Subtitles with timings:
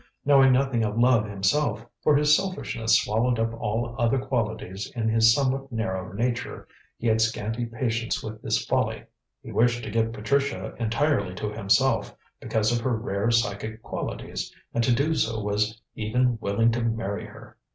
[0.25, 5.31] Knowing nothing of love himself, for his selfishness swallowed up all other qualities in his
[5.31, 9.03] somewhat narrow nature, he had scanty patience with this folly.
[9.43, 14.83] He wished to get Patricia entirely to himself, because of her rare psychic qualities, and
[14.85, 17.57] to do so was even willing to marry her.